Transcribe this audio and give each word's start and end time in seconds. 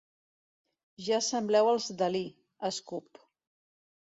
Ja 1.07 1.19
sembleu 1.27 1.69
els 1.73 1.91
Dalí 2.01 2.25
–escup–. 2.33 3.25